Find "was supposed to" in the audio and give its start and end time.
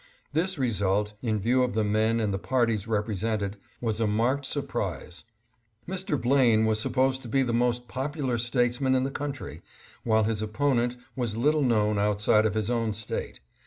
6.65-7.27